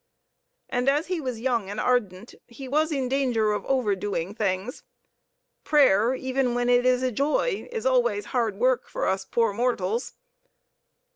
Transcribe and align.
And 0.67 0.89
as 0.89 1.05
he 1.05 1.21
was 1.21 1.39
young 1.41 1.69
and 1.69 1.79
ardent, 1.79 2.33
he 2.47 2.67
was 2.67 2.91
in 2.91 3.07
danger 3.07 3.51
of 3.51 3.63
overdoing 3.67 4.33
things. 4.33 4.81
Prayer, 5.63 6.15
even 6.15 6.55
when 6.55 6.69
it 6.69 6.87
is 6.87 7.03
a 7.03 7.11
joy, 7.11 7.69
is 7.71 7.85
always 7.85 8.25
hard 8.33 8.57
work 8.57 8.89
for 8.89 9.05
us 9.05 9.25
poor 9.25 9.53
mortals. 9.53 10.13